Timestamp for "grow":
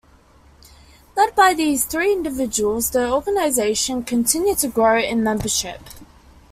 4.67-4.97